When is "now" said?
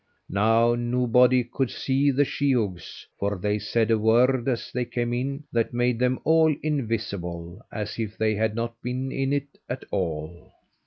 0.31-0.73